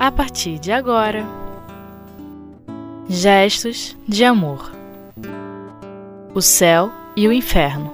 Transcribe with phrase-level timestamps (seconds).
[0.00, 1.26] a partir de agora.
[3.06, 4.72] Gestos de amor.
[6.34, 7.92] O céu e o inferno.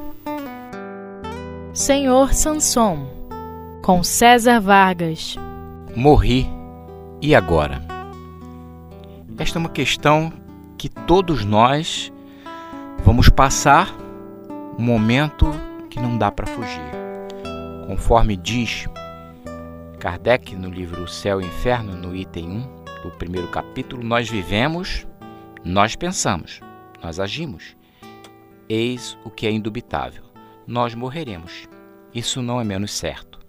[1.74, 3.08] Senhor Sanson,
[3.82, 5.34] com César Vargas.
[5.96, 6.48] Morri
[7.20, 7.82] e agora?
[9.36, 10.32] Esta é uma questão
[10.78, 12.12] que todos nós
[13.04, 13.92] vamos passar
[14.78, 15.50] um momento
[15.90, 16.88] que não dá para fugir.
[17.88, 18.86] Conforme diz
[20.06, 24.30] Kardec no livro O Céu e o Inferno, no item 1 do primeiro capítulo, nós
[24.30, 25.04] vivemos,
[25.64, 26.60] nós pensamos,
[27.02, 27.76] nós agimos.
[28.68, 30.22] Eis o que é indubitável:
[30.64, 31.68] nós morreremos.
[32.14, 33.40] Isso não é menos certo.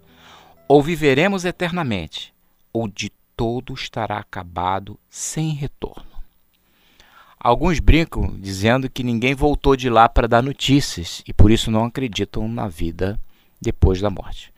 [0.66, 2.34] Ou viveremos eternamente,
[2.72, 6.10] ou de todo estará acabado sem retorno.
[7.38, 11.84] Alguns brincam dizendo que ninguém voltou de lá para dar notícias e por isso não
[11.84, 13.16] acreditam na vida
[13.60, 14.52] depois da morte.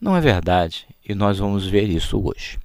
[0.00, 2.56] Não é verdade e nós vamos ver isso hoje.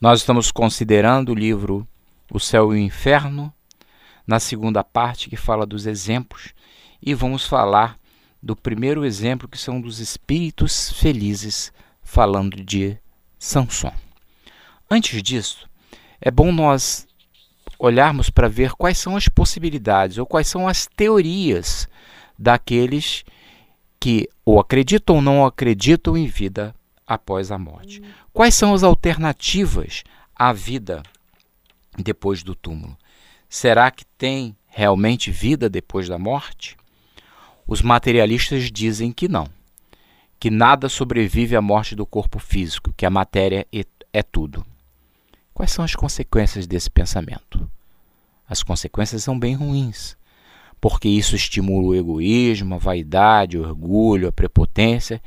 [0.00, 1.86] Nós estamos considerando o livro
[2.30, 3.52] O Céu e o Inferno,
[4.26, 6.54] na segunda parte que fala dos exemplos,
[7.02, 7.98] e vamos falar
[8.42, 11.70] do primeiro exemplo que são dos espíritos felizes,
[12.02, 12.96] falando de
[13.38, 13.92] Samson.
[14.90, 15.68] Antes disso,
[16.20, 17.06] é bom nós
[17.78, 21.86] olharmos para ver quais são as possibilidades ou quais são as teorias
[22.38, 23.41] daqueles que
[24.44, 26.74] ou acreditam ou não acreditam em vida
[27.06, 28.02] após a morte.
[28.32, 30.02] Quais são as alternativas
[30.34, 31.02] à vida
[31.96, 32.96] depois do túmulo?
[33.48, 36.76] Será que tem realmente vida depois da morte?
[37.66, 39.46] Os materialistas dizem que não,
[40.40, 43.66] que nada sobrevive à morte do corpo físico, que a matéria
[44.12, 44.64] é tudo.
[45.54, 47.70] Quais são as consequências desse pensamento?
[48.48, 50.16] As consequências são bem ruins,
[50.82, 55.22] porque isso estimula o egoísmo, a vaidade, o orgulho, a prepotência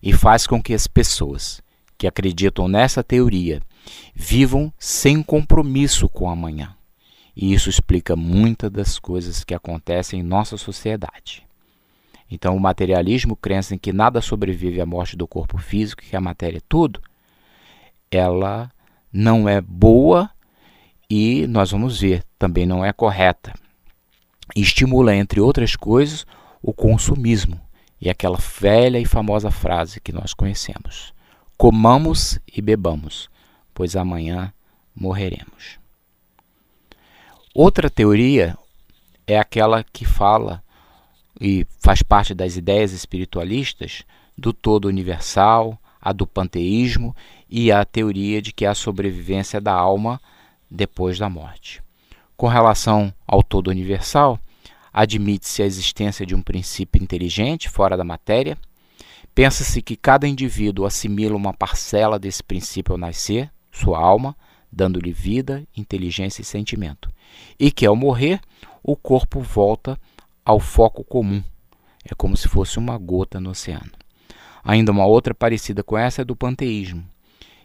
[0.00, 1.60] e faz com que as pessoas
[1.98, 3.60] que acreditam nessa teoria
[4.14, 6.76] vivam sem compromisso com o amanhã.
[7.34, 11.42] E isso explica muitas das coisas que acontecem em nossa sociedade.
[12.30, 16.20] Então, o materialismo, crença em que nada sobrevive à morte do corpo físico, que a
[16.20, 17.02] matéria é tudo,
[18.12, 18.70] ela
[19.12, 20.30] não é boa
[21.10, 23.52] e nós vamos ver, também não é correta.
[24.54, 26.26] Estimula, entre outras coisas,
[26.62, 27.60] o consumismo
[28.00, 31.12] e aquela velha e famosa frase que nós conhecemos:
[31.56, 33.28] comamos e bebamos,
[33.74, 34.52] pois amanhã
[34.94, 35.78] morreremos.
[37.54, 38.56] Outra teoria
[39.26, 40.62] é aquela que fala
[41.40, 44.04] e faz parte das ideias espiritualistas
[44.36, 47.14] do todo universal, a do panteísmo
[47.48, 50.20] e a teoria de que há sobrevivência da alma
[50.70, 51.82] depois da morte.
[52.40, 54.40] Com relação ao todo universal,
[54.90, 58.56] admite-se a existência de um princípio inteligente fora da matéria.
[59.34, 64.34] Pensa-se que cada indivíduo assimila uma parcela desse princípio ao nascer, sua alma,
[64.72, 67.10] dando-lhe vida, inteligência e sentimento.
[67.58, 68.40] E que ao morrer,
[68.82, 70.00] o corpo volta
[70.42, 71.44] ao foco comum.
[72.10, 73.92] É como se fosse uma gota no oceano.
[74.64, 77.04] Ainda uma outra parecida com essa é do panteísmo,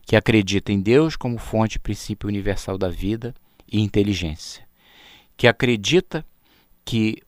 [0.05, 3.33] que acredita em Deus como fonte e princípio universal da vida
[3.71, 4.64] e inteligência,
[5.37, 6.25] que acredita
[6.83, 7.21] que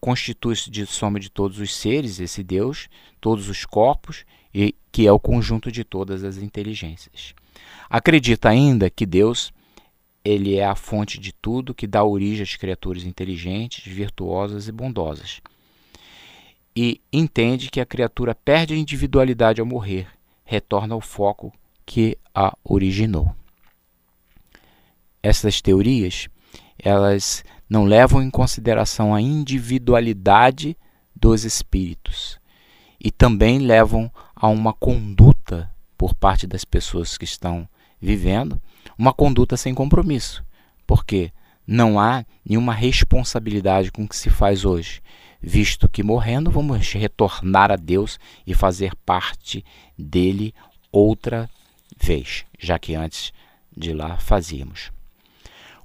[0.00, 2.88] constitui-se de soma de todos os seres, esse Deus,
[3.20, 7.34] todos os corpos, e que é o conjunto de todas as inteligências.
[7.88, 9.52] Acredita ainda que Deus
[10.24, 15.40] ele é a fonte de tudo que dá origem às criaturas inteligentes, virtuosas e bondosas.
[16.76, 20.06] E entende que a criatura perde a individualidade ao morrer,
[20.44, 21.52] retorna ao foco
[21.84, 23.34] que a originou.
[25.22, 26.28] Essas teorias,
[26.78, 30.76] elas não levam em consideração a individualidade
[31.14, 32.38] dos espíritos
[33.00, 37.68] e também levam a uma conduta por parte das pessoas que estão
[38.00, 38.60] vivendo,
[38.98, 40.44] uma conduta sem compromisso,
[40.86, 41.32] porque
[41.66, 45.00] não há nenhuma responsabilidade com o que se faz hoje,
[45.40, 49.64] visto que morrendo vamos retornar a Deus e fazer parte
[49.96, 50.54] dele
[50.90, 51.48] outra
[51.96, 53.32] vez, já que antes
[53.76, 54.90] de lá fazíamos.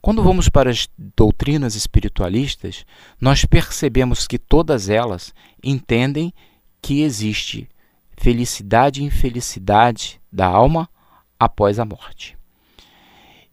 [0.08, 2.86] Quando vamos para as doutrinas espiritualistas,
[3.20, 6.34] nós percebemos que todas elas entendem
[6.82, 7.68] que existe
[8.16, 10.90] felicidade e infelicidade da alma
[11.38, 12.38] após a morte.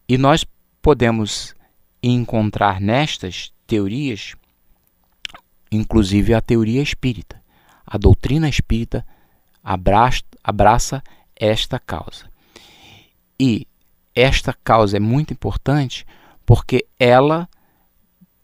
[0.08, 0.46] E nós
[0.80, 1.56] podemos
[2.00, 4.36] encontrar nestas teorias,
[5.72, 7.42] inclusive a teoria espírita.
[7.84, 9.04] A doutrina espírita
[9.60, 11.02] abraça, abraça
[11.34, 12.30] esta causa.
[13.40, 13.66] E
[14.14, 16.06] esta causa é muito importante
[16.46, 17.49] porque ela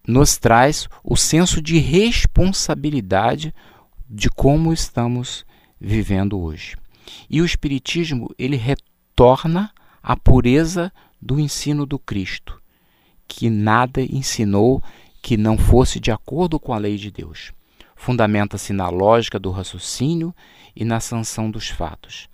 [0.07, 3.55] nos traz o senso de responsabilidade
[4.09, 5.45] de como estamos
[5.81, 6.77] vivendo hoje.
[7.29, 12.61] E o espiritismo, ele retorna à pureza do ensino do Cristo,
[13.29, 14.83] que nada ensinou
[15.23, 17.53] que não fosse de acordo com a lei de Deus.
[17.95, 20.35] Fundamenta-se na lógica do raciocínio
[20.75, 22.29] e na sanção dos fatos.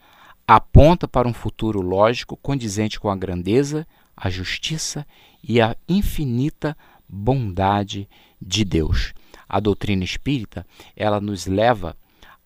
[0.47, 3.87] Aponta para um futuro lógico condizente com a grandeza,
[4.17, 5.05] a justiça
[5.43, 6.77] e a infinita
[7.09, 8.09] bondade
[8.41, 9.13] de Deus.
[9.49, 10.67] A doutrina espírita,
[10.97, 11.97] ela nos leva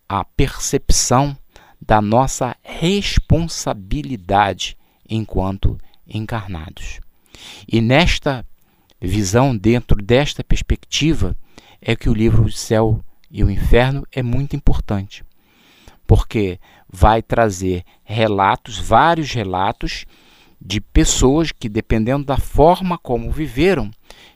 [0.08, 1.36] à percepção
[1.80, 4.76] da nossa responsabilidade
[5.08, 7.00] enquanto encarnados.
[7.66, 8.46] E nesta
[9.00, 11.34] visão, dentro desta perspectiva,
[11.80, 15.24] é que o livro O Céu e o Inferno é muito importante,
[16.06, 20.04] porque vai trazer relatos, vários relatos
[20.60, 23.90] de pessoas que, dependendo da forma como viveram,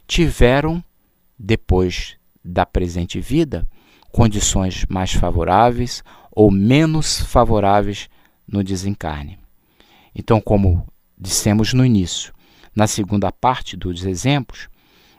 [0.06, 0.82] tiveram,
[1.38, 3.66] depois da presente vida,
[4.10, 8.08] condições mais favoráveis ou menos favoráveis
[8.46, 9.38] no desencarne.
[10.14, 10.86] Então, como
[11.18, 12.32] dissemos no início,
[12.74, 14.68] na segunda parte dos exemplos,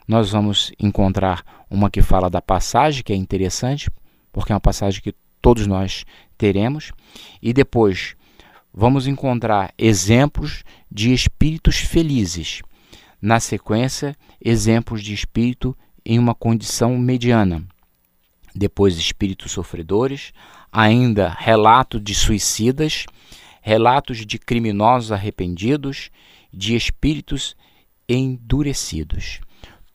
[0.08, 3.90] nós vamos encontrar uma que fala da passagem, que é interessante,
[4.32, 6.06] porque é uma passagem que todos nós
[6.38, 6.92] teremos,
[7.42, 8.16] e depois
[8.76, 12.62] vamos encontrar exemplos de espíritos felizes.
[13.22, 15.76] Na sequência, exemplos de espírito
[16.06, 17.66] em uma condição mediana.
[18.54, 20.34] Depois, espíritos sofredores,
[20.72, 23.06] ainda relato de suicidas,
[23.62, 26.12] relatos de criminosos arrependidos,
[26.54, 27.56] de espíritos
[28.08, 29.40] endurecidos.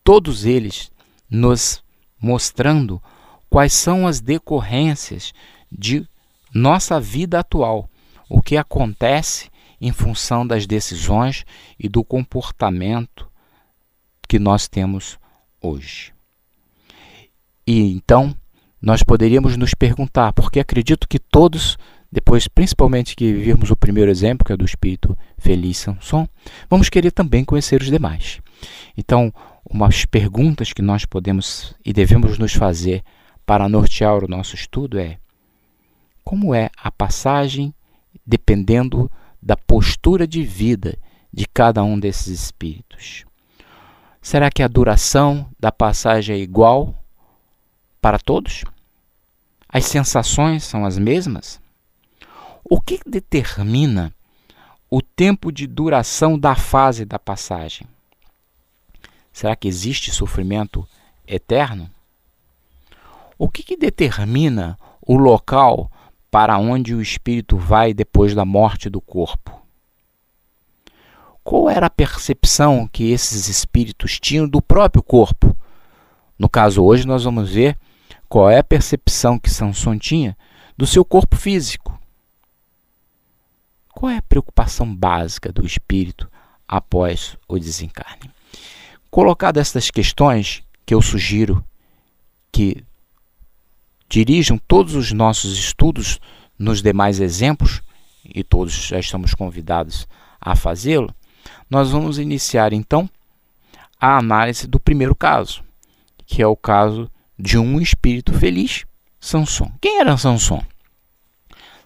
[0.03, 0.91] Todos eles
[1.31, 1.85] nos
[2.21, 3.01] mostrando
[3.49, 5.33] quais são as decorrências
[5.71, 6.07] de
[6.53, 7.89] nossa vida atual,
[8.31, 9.51] o que acontece
[9.81, 11.45] em função das decisões
[11.79, 13.29] e do comportamento
[14.29, 15.19] que nós temos
[15.61, 16.13] hoje.
[17.67, 18.35] E então
[18.81, 21.77] nós poderíamos nos perguntar, porque acredito que todos,
[22.11, 26.29] depois principalmente que virmos o primeiro exemplo, que é do espírito feliz Samson,
[26.69, 28.41] vamos querer também conhecer os demais.
[28.97, 29.35] Então,
[29.69, 33.03] umas perguntas que nós podemos e devemos nos fazer
[33.45, 35.19] para nortear o nosso estudo é:
[36.23, 37.75] como é a passagem
[38.31, 39.11] dependendo
[39.43, 40.97] da postura de vida
[41.33, 43.25] de cada um desses espíritos?
[44.23, 46.95] Será que a duração da passagem é igual
[48.01, 48.65] para todos?
[49.69, 51.61] As sensações são as mesmas?
[52.63, 54.15] O que determina
[54.89, 57.89] o tempo de duração da fase da passagem?
[59.33, 60.87] Será que existe sofrimento
[61.27, 61.91] eterno?
[63.37, 65.91] O que, que determina o local
[66.31, 69.61] para onde o espírito vai depois da morte do corpo?
[71.43, 75.57] Qual era a percepção que esses espíritos tinham do próprio corpo?
[76.39, 77.77] No caso hoje nós vamos ver
[78.29, 80.37] qual é a percepção que Samson tinha
[80.77, 81.99] do seu corpo físico.
[83.93, 86.31] Qual é a preocupação básica do espírito
[86.67, 88.31] após o desencarne?
[89.11, 91.65] Colocadas estas questões, que eu sugiro
[92.53, 92.85] que
[94.11, 96.19] dirijam todos os nossos estudos
[96.59, 97.81] nos demais exemplos,
[98.25, 100.07] e todos já estamos convidados
[100.41, 101.15] a fazê-lo,
[101.71, 103.09] nós vamos iniciar então
[103.99, 105.63] a análise do primeiro caso,
[106.27, 107.09] que é o caso
[107.39, 108.85] de um espírito feliz,
[109.21, 109.71] Sanson.
[109.81, 110.63] Quem era Sanson?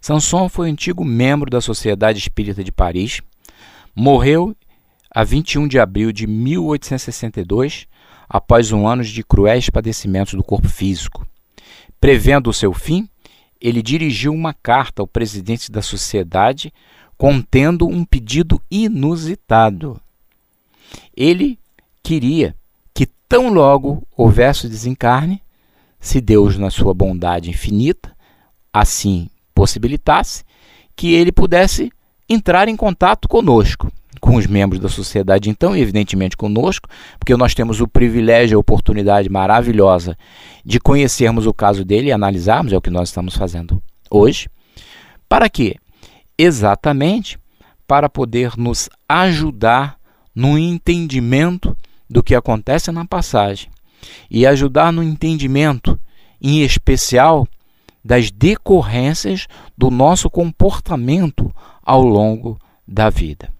[0.01, 3.21] Sanson foi um antigo membro da Sociedade Espírita de Paris,
[3.95, 4.57] morreu
[5.11, 7.87] a 21 de abril de 1862,
[8.29, 11.27] após um ano de cruéis padecimentos do corpo físico.
[12.05, 13.09] Prevendo o seu fim,
[13.59, 16.71] ele dirigiu uma carta ao presidente da sociedade
[17.17, 19.99] contendo um pedido inusitado.
[21.17, 21.59] Ele
[22.03, 22.55] queria
[22.93, 25.41] que tão logo houvesse o desencarne,
[25.99, 28.15] se Deus, na sua bondade infinita,
[28.71, 30.45] assim possibilitasse,
[30.95, 31.91] que ele pudesse
[32.29, 33.91] entrar em contato conosco,
[34.25, 36.89] com os membros da sociedade, então, e evidentemente conosco,
[37.19, 40.17] porque nós temos o privilégio, a oportunidade maravilhosa
[40.65, 44.49] de conhecermos o caso dele e analisarmos, é o que nós estamos fazendo hoje.
[45.29, 45.77] Para quê?
[46.39, 47.39] Exatamente
[47.87, 49.99] para poder nos ajudar
[50.35, 51.77] no entendimento
[52.09, 53.69] do que acontece na passagem
[54.31, 56.01] e ajudar no entendimento,
[56.41, 57.47] em especial,
[58.03, 63.54] das decorrências do nosso comportamento ao longo da vida.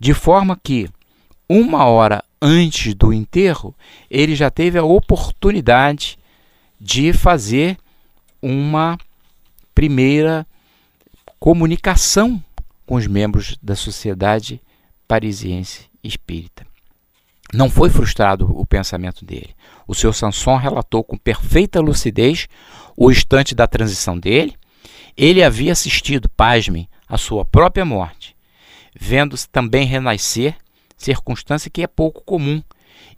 [0.00, 0.88] De forma que,
[1.46, 3.74] uma hora antes do enterro,
[4.10, 6.18] ele já teve a oportunidade
[6.80, 7.76] de fazer
[8.40, 8.98] uma
[9.74, 10.46] primeira
[11.38, 12.42] comunicação
[12.86, 14.58] com os membros da Sociedade
[15.06, 16.66] Parisiense Espírita.
[17.52, 19.54] Não foi frustrado o pensamento dele.
[19.86, 22.48] O seu Sanson relatou com perfeita lucidez
[22.96, 24.54] o instante da transição dele.
[25.16, 28.36] Ele havia assistido, pasmem, a sua própria morte,
[28.98, 30.56] vendo-se também renascer
[30.96, 32.62] circunstância que é pouco comum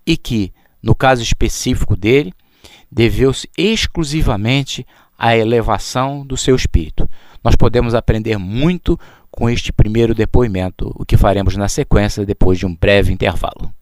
[0.07, 0.53] e que,
[0.83, 2.33] no caso específico dele,
[2.91, 4.87] deveu-se exclusivamente
[5.19, 7.09] à elevação do seu espírito.
[7.43, 8.99] Nós podemos aprender muito
[9.31, 13.73] com este primeiro depoimento, o que faremos na sequência depois de um breve intervalo.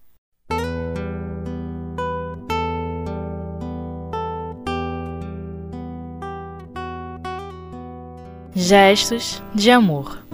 [8.54, 10.24] Gestos de amor.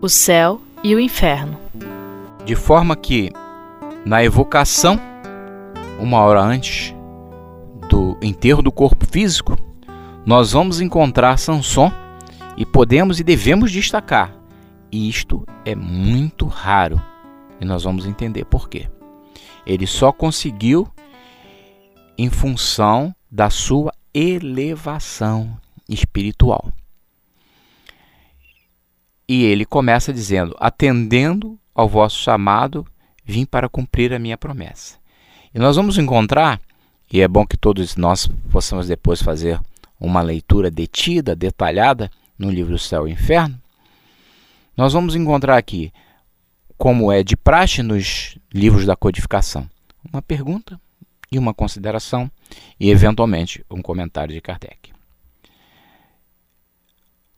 [0.00, 1.58] O céu e o inferno.
[2.44, 3.32] De forma que,
[4.04, 5.00] na evocação,
[5.98, 6.94] uma hora antes
[7.88, 9.56] do enterro do corpo físico,
[10.26, 11.90] nós vamos encontrar Sanson
[12.54, 14.36] e podemos e devemos destacar.
[14.92, 17.00] E isto é muito raro.
[17.58, 18.88] E nós vamos entender por quê.
[19.66, 20.86] Ele só conseguiu
[22.18, 25.56] em função da sua elevação
[25.88, 26.70] espiritual.
[29.28, 32.86] E ele começa dizendo: Atendendo ao vosso chamado,
[33.24, 34.96] vim para cumprir a minha promessa.
[35.54, 36.60] E nós vamos encontrar,
[37.12, 39.60] e é bom que todos nós possamos depois fazer
[40.00, 43.60] uma leitura detida, detalhada, no livro Céu e Inferno,
[44.76, 45.92] nós vamos encontrar aqui,
[46.76, 49.68] como é de praxe nos livros da codificação,
[50.12, 50.80] uma pergunta
[51.30, 52.30] e uma consideração
[52.78, 54.93] e, eventualmente, um comentário de Kardec.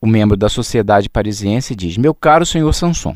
[0.00, 3.14] O membro da sociedade parisiense diz: Meu caro senhor Sanson,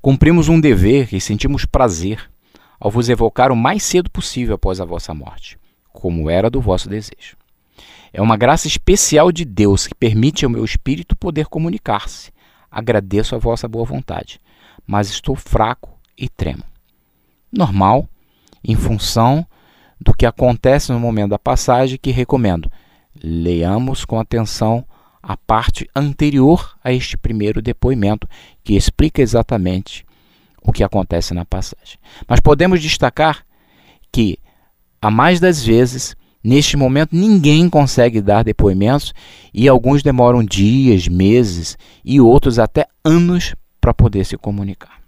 [0.00, 2.30] cumprimos um dever e sentimos prazer
[2.78, 5.58] ao vos evocar o mais cedo possível após a vossa morte,
[5.92, 7.36] como era do vosso desejo.
[8.12, 12.32] É uma graça especial de Deus que permite ao meu espírito poder comunicar-se.
[12.70, 14.40] Agradeço a vossa boa vontade,
[14.86, 16.62] mas estou fraco e tremo.
[17.52, 18.08] Normal,
[18.62, 19.46] em função
[20.00, 22.70] do que acontece no momento da passagem, que recomendo.
[23.22, 24.84] Leamos com atenção
[25.26, 28.28] a parte anterior a este primeiro depoimento,
[28.62, 30.04] que explica exatamente
[30.62, 31.98] o que acontece na passagem.
[32.28, 33.44] Mas podemos destacar
[34.12, 34.38] que,
[35.00, 36.14] a mais das vezes,
[36.46, 39.14] Neste momento, ninguém consegue dar depoimentos
[39.52, 45.00] e alguns demoram dias, meses e outros até anos para poder se comunicar.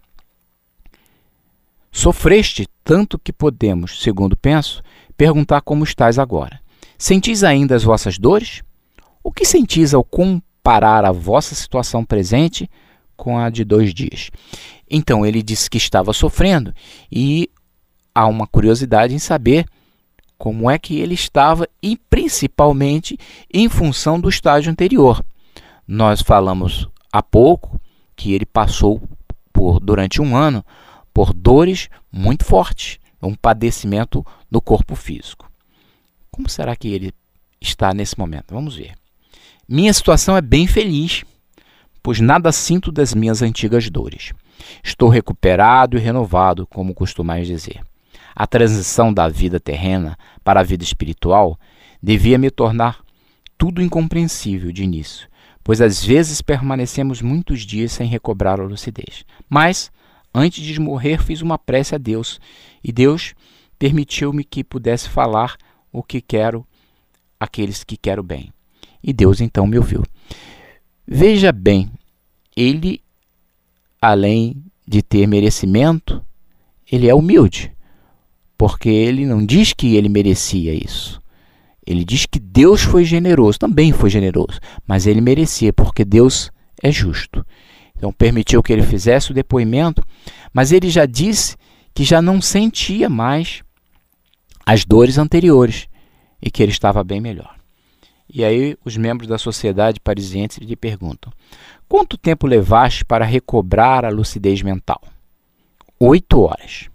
[1.93, 4.83] Sofreste tanto que podemos, segundo penso,
[5.15, 6.59] perguntar como estás agora.
[6.97, 8.63] Sentis ainda as vossas dores?
[9.27, 12.71] O que sentis ao comparar a vossa situação presente
[13.17, 14.31] com a de dois dias?
[14.89, 16.73] Então ele disse que estava sofrendo
[17.11, 17.51] e
[18.15, 19.67] há uma curiosidade em saber
[20.39, 23.19] como é que ele estava e principalmente
[23.53, 25.21] em função do estágio anterior.
[25.89, 27.81] Nós falamos há pouco
[28.15, 29.03] que ele passou
[29.53, 30.65] por durante um ano
[31.13, 35.51] por dores muito fortes, um padecimento no corpo físico.
[36.31, 37.13] Como será que ele
[37.61, 38.55] está nesse momento?
[38.55, 38.95] Vamos ver.
[39.69, 41.25] Minha situação é bem feliz,
[42.01, 44.33] pois nada sinto das minhas antigas dores.
[44.81, 47.81] Estou recuperado e renovado, como costumais dizer.
[48.33, 51.59] A transição da vida terrena para a vida espiritual
[52.01, 53.01] devia me tornar
[53.59, 55.29] tudo incompreensível de início,
[55.65, 59.25] pois às vezes permanecemos muitos dias sem recobrar a lucidez.
[59.49, 59.91] Mas,
[60.33, 62.41] antes de morrer, fiz uma prece a Deus
[62.85, 63.35] e Deus
[63.81, 65.57] permitiu-me que pudesse falar
[65.91, 66.65] o que quero
[67.41, 68.53] àqueles que quero bem.
[69.07, 70.03] E Deus então me ouviu.
[71.07, 71.89] Veja bem,
[72.57, 73.01] ele,
[74.03, 76.21] além de ter merecimento,
[76.91, 77.77] ele é humilde
[78.57, 81.21] porque ele não diz que ele merecia isso.
[81.87, 86.51] Ele diz que Deus foi generoso, também foi generoso, mas ele merecia, porque Deus
[86.83, 87.47] é justo.
[87.97, 90.03] Então permitiu que ele fizesse o depoimento,
[90.53, 91.57] mas ele já disse
[91.95, 93.63] que já não sentia mais
[94.65, 95.87] as dores anteriores
[96.43, 97.56] e que ele estava bem melhor.
[98.29, 101.33] E aí os membros da sociedade parisiense lhe perguntam:
[101.89, 105.01] quanto tempo levaste para recobrar a lucidez mental?
[105.99, 106.89] Oito horas.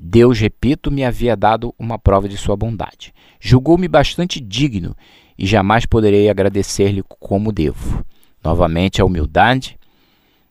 [0.00, 3.12] Deus, repito, me havia dado uma prova de sua bondade.
[3.40, 4.94] Julgou-me bastante digno
[5.36, 8.04] e jamais poderei agradecer-lhe como devo.
[8.44, 9.76] Novamente a humildade,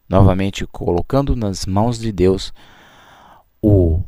[0.10, 2.54] novamente colocando nas mãos de Deus
[3.62, 4.02] o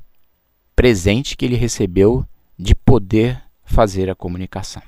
[0.75, 2.25] presente que ele recebeu
[2.57, 4.81] de poder fazer a comunicação.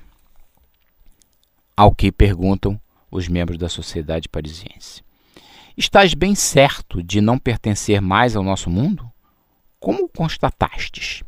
[1.82, 5.02] Ao que perguntam os membros da sociedade parisiense:
[5.76, 9.12] Estás bem certo de não pertencer mais ao nosso mundo?
[9.80, 11.24] Como constatastes?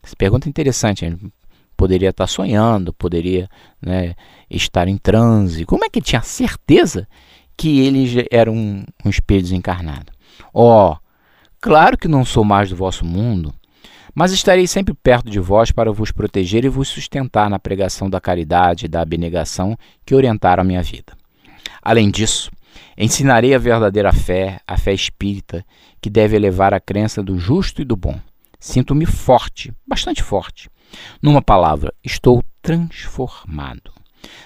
[0.00, 1.04] Essa pergunta é interessante.
[1.04, 1.18] Ele
[1.76, 3.50] poderia estar sonhando, poderia
[3.82, 4.14] né,
[4.48, 5.64] estar em transe.
[5.64, 7.08] Como é que tinha certeza
[7.56, 10.12] que ele era um, um espírito desencarnado?
[10.54, 10.96] Ó, oh,
[11.60, 13.52] claro que não sou mais do vosso mundo,
[14.18, 18.20] mas estarei sempre perto de vós para vos proteger e vos sustentar na pregação da
[18.20, 21.16] caridade e da abnegação que orientaram a minha vida.
[21.80, 22.50] Além disso,
[22.96, 25.64] Ensinarei a verdadeira fé, a fé espírita,
[26.00, 28.18] que deve elevar a crença do justo e do bom.
[28.58, 30.68] Sinto-me forte, bastante forte.
[31.22, 33.92] Numa palavra, estou transformado.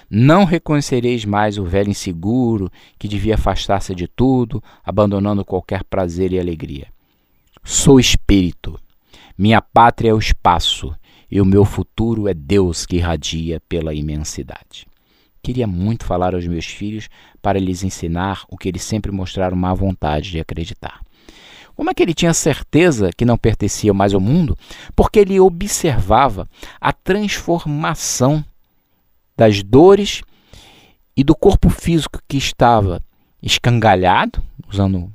[0.09, 6.39] Não reconhecereis mais o velho inseguro que devia afastar-se de tudo, abandonando qualquer prazer e
[6.39, 6.87] alegria.
[7.63, 8.79] Sou espírito.
[9.37, 10.95] Minha pátria é o espaço
[11.29, 14.85] e o meu futuro é Deus que irradia pela imensidade.
[15.41, 17.09] Queria muito falar aos meus filhos
[17.41, 21.01] para lhes ensinar o que eles sempre mostraram má vontade de acreditar.
[21.75, 24.57] Como é que ele tinha certeza que não pertencia mais ao mundo?
[24.95, 26.47] Porque ele observava
[26.79, 28.45] a transformação
[29.35, 30.21] das dores
[31.17, 33.03] e do corpo físico que estava
[33.41, 35.11] escangalhado, usando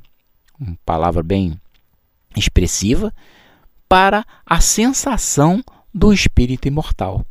[0.60, 1.58] uma palavra bem
[2.37, 3.14] expressiva,
[3.88, 7.25] para a sensação do espírito imortal.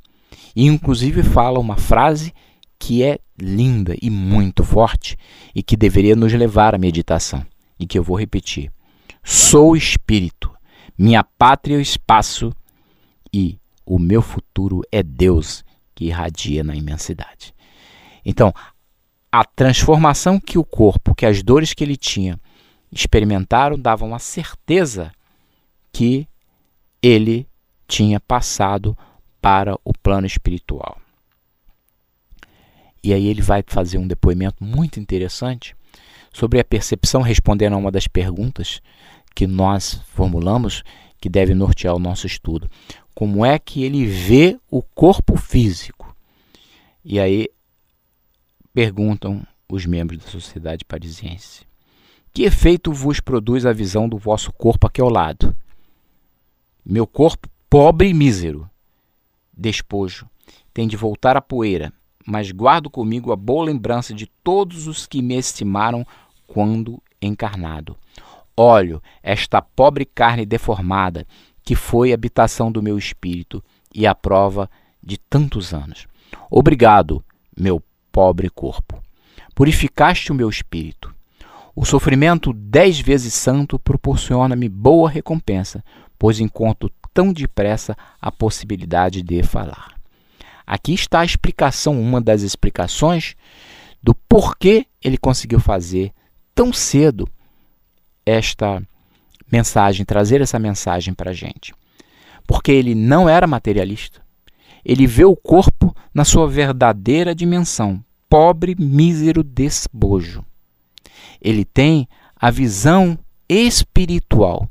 [0.55, 2.33] E inclusive fala uma frase
[2.79, 5.17] que é linda e muito forte
[5.53, 7.45] e que deveria nos levar à meditação
[7.79, 8.71] e que eu vou repetir.
[9.23, 10.51] Sou espírito,
[10.97, 12.51] minha pátria é o espaço
[13.33, 17.53] e o meu futuro é Deus que irradia na imensidade.
[18.25, 18.53] Então,
[19.31, 22.39] a transformação que o corpo, que as dores que ele tinha
[22.91, 25.11] experimentaram, davam a certeza
[25.91, 26.27] que
[27.01, 27.47] ele
[27.87, 28.97] tinha passado
[29.41, 30.97] para o plano espiritual.
[33.03, 35.75] E aí ele vai fazer um depoimento muito interessante
[36.33, 38.81] sobre a percepção, respondendo a uma das perguntas
[39.33, 40.83] que nós formulamos,
[41.21, 42.69] que deve nortear o nosso estudo.
[43.15, 46.15] Como é que ele vê o corpo físico?
[47.03, 47.47] E aí
[48.73, 51.65] perguntam os membros da sociedade parisiense:
[52.33, 55.55] Que efeito vos produz a visão do vosso corpo aqui ao lado?
[56.89, 58.69] Meu corpo pobre e mísero.
[59.51, 60.25] Despojo,
[60.73, 61.91] tem de voltar à poeira,
[62.25, 66.07] mas guardo comigo a boa lembrança de todos os que me estimaram
[66.47, 67.97] quando encarnado.
[68.55, 71.27] Olho esta pobre carne deformada,
[71.61, 73.61] que foi habitação do meu espírito
[73.93, 74.69] e a prova
[75.03, 76.07] de tantos anos.
[76.49, 77.21] Obrigado,
[77.59, 79.03] meu pobre corpo.
[79.53, 81.13] Purificaste o meu espírito.
[81.75, 85.83] O sofrimento dez vezes santo proporciona-me boa recompensa,
[86.17, 89.95] pois encontro tão depressa a possibilidade de falar.
[90.65, 93.35] Aqui está a explicação, uma das explicações
[94.03, 96.11] do porquê ele conseguiu fazer
[96.53, 97.27] tão cedo
[98.25, 98.81] esta
[99.51, 101.73] mensagem, trazer essa mensagem para a gente.
[102.45, 104.21] Porque ele não era materialista.
[104.83, 110.45] Ele vê o corpo na sua verdadeira dimensão, pobre, mísero despojo.
[111.41, 113.17] Ele tem a visão
[113.49, 114.67] espiritual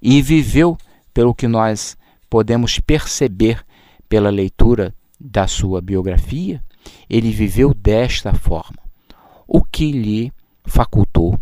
[0.00, 0.76] e viveu
[1.12, 1.96] pelo que nós
[2.28, 3.64] podemos perceber
[4.08, 6.62] pela leitura da sua biografia,
[7.08, 8.78] ele viveu desta forma,
[9.46, 10.32] o que lhe
[10.64, 11.38] facultou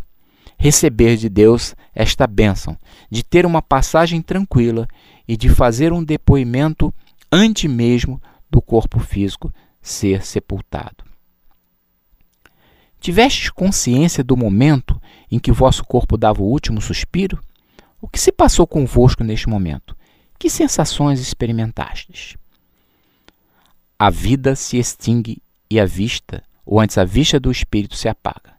[0.57, 2.77] receber de Deus esta bênção,
[3.11, 4.89] de ter uma passagem tranquila
[5.27, 6.93] e de fazer um depoimento
[7.31, 11.05] antes mesmo do corpo físico ser sepultado.
[12.99, 14.99] Tivestes consciência do momento
[15.31, 17.39] em que vosso corpo dava o último suspiro?
[18.05, 19.97] O que se passou convosco neste momento?
[20.39, 22.37] Que sensações experimentastes?
[23.99, 28.53] a vida se extingue e a vista, ou antes a vista do espírito se apaga.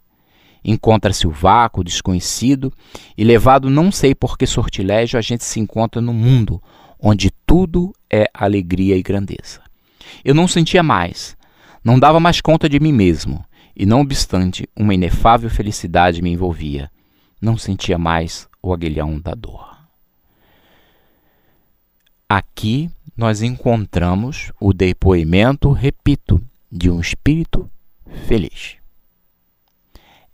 [0.64, 2.74] Encontra-se o vácuo desconhecido
[3.16, 6.60] e levado não sei por que sortilégio a gente se encontra no mundo
[7.00, 9.62] onde tudo é alegria e grandeza.
[10.24, 11.38] Eu não sentia mais,
[11.84, 16.90] não dava mais conta de mim mesmo, e não obstante, uma inefável felicidade me envolvia.
[17.42, 19.76] Não sentia mais o aguilhão da dor.
[22.28, 27.70] Aqui nós encontramos o depoimento, repito, de um espírito
[28.28, 28.78] feliz.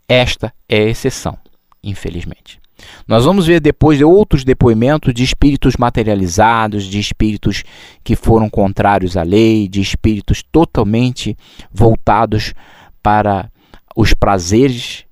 [0.08, 1.38] Esta é a exceção,
[1.82, 2.60] infelizmente.
[3.06, 7.62] Nós vamos ver depois de outros depoimentos de espíritos materializados, de espíritos
[8.02, 11.36] que foram contrários à lei, de espíritos totalmente
[11.70, 12.54] voltados
[13.02, 13.50] para
[13.94, 15.04] os prazeres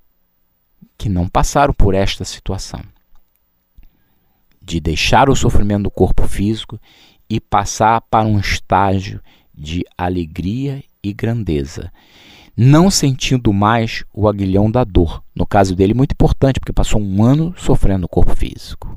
[1.00, 2.82] que não passaram por esta situação
[4.60, 6.78] de deixar o sofrimento do corpo físico
[7.26, 9.18] e passar para um estágio
[9.54, 11.90] de alegria e grandeza,
[12.54, 15.24] não sentindo mais o aguilhão da dor.
[15.34, 18.94] No caso dele, muito importante, porque passou um ano sofrendo no corpo físico.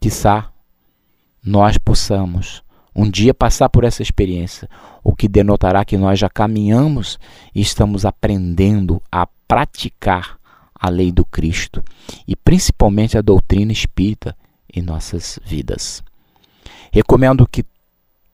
[0.00, 0.50] Quizá
[1.40, 2.60] nós possamos
[2.92, 4.68] um dia passar por essa experiência,
[5.04, 7.20] o que denotará que nós já caminhamos
[7.54, 10.38] e estamos aprendendo a praticar
[10.72, 11.82] a lei do Cristo
[12.26, 14.36] e principalmente a doutrina espírita
[14.72, 16.04] em nossas vidas.
[16.92, 17.64] Recomendo que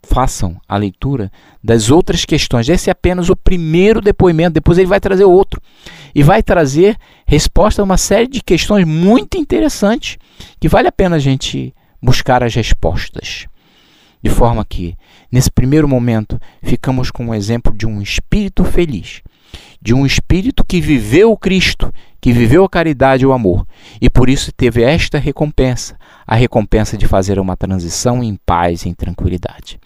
[0.02, 1.32] façam a leitura
[1.64, 2.68] das outras questões.
[2.68, 5.58] Esse é apenas o primeiro depoimento, depois ele vai trazer outro.
[6.14, 10.18] E vai trazer resposta a uma série de questões muito interessantes
[10.60, 13.46] que vale a pena a gente buscar as respostas.
[14.22, 14.94] De forma que,
[15.32, 19.22] nesse primeiro momento, ficamos com o exemplo de um espírito feliz,
[19.86, 23.64] de um espírito que viveu o Cristo, que viveu a caridade e o amor,
[24.00, 25.96] e por isso teve esta recompensa,
[26.26, 29.78] a recompensa de fazer uma transição em paz e em tranquilidade.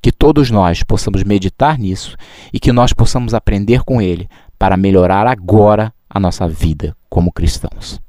[0.00, 2.16] Que todos nós possamos meditar nisso
[2.50, 4.26] e que nós possamos aprender com ele
[4.58, 8.00] para melhorar agora a nossa vida como cristãos.